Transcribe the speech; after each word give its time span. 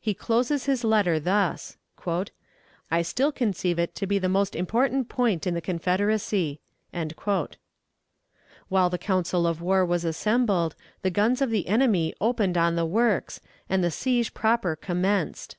He 0.00 0.14
closes 0.14 0.66
his 0.66 0.84
letter 0.84 1.18
thus: 1.18 1.78
"I 2.88 3.02
still 3.02 3.32
conceive 3.32 3.76
it 3.76 3.92
to 3.96 4.06
be 4.06 4.20
the 4.20 4.28
most 4.28 4.54
important 4.54 5.08
point 5.08 5.48
in 5.48 5.54
the 5.54 5.60
Confederacy." 5.60 6.60
While 8.68 8.88
the 8.88 8.98
council 9.02 9.48
of 9.48 9.60
war 9.60 9.84
was 9.84 10.04
assembled, 10.04 10.76
the 11.02 11.10
guns 11.10 11.42
of 11.42 11.50
the 11.50 11.66
enemy 11.66 12.14
opened 12.20 12.56
on 12.56 12.76
the 12.76 12.86
works, 12.86 13.40
and 13.68 13.82
the 13.82 13.90
siege 13.90 14.32
proper 14.32 14.76
commenced. 14.76 15.56